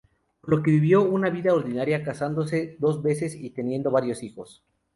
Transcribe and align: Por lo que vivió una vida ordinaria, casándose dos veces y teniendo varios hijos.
Por 0.41 0.49
lo 0.49 0.63
que 0.63 0.71
vivió 0.71 1.03
una 1.03 1.29
vida 1.29 1.53
ordinaria, 1.53 2.03
casándose 2.03 2.75
dos 2.79 3.03
veces 3.03 3.35
y 3.35 3.51
teniendo 3.51 3.91
varios 3.91 4.23
hijos. 4.23 4.63